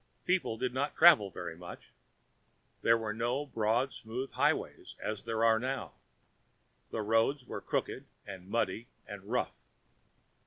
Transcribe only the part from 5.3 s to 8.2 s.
are now. The roads were crooked